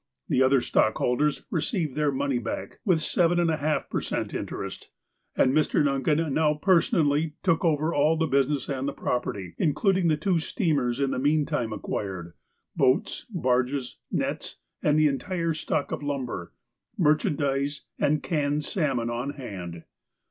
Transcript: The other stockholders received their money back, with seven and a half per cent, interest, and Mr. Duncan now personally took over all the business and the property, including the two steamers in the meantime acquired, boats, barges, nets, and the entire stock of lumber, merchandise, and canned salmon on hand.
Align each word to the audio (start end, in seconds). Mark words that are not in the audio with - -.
The 0.29 0.41
other 0.41 0.61
stockholders 0.61 1.45
received 1.51 1.93
their 1.95 2.11
money 2.11 2.39
back, 2.39 2.79
with 2.83 3.03
seven 3.03 3.39
and 3.39 3.51
a 3.51 3.57
half 3.57 3.87
per 3.87 4.01
cent, 4.01 4.33
interest, 4.33 4.89
and 5.37 5.53
Mr. 5.53 5.85
Duncan 5.85 6.33
now 6.33 6.55
personally 6.55 7.35
took 7.43 7.63
over 7.63 7.93
all 7.93 8.17
the 8.17 8.25
business 8.25 8.67
and 8.67 8.87
the 8.87 8.93
property, 8.93 9.53
including 9.59 10.07
the 10.07 10.17
two 10.17 10.39
steamers 10.39 10.99
in 10.99 11.11
the 11.11 11.19
meantime 11.19 11.71
acquired, 11.71 12.33
boats, 12.75 13.27
barges, 13.29 13.99
nets, 14.11 14.57
and 14.81 14.97
the 14.97 15.05
entire 15.05 15.53
stock 15.53 15.91
of 15.91 16.01
lumber, 16.01 16.51
merchandise, 16.97 17.83
and 17.99 18.23
canned 18.23 18.63
salmon 18.65 19.11
on 19.11 19.33
hand. 19.33 19.83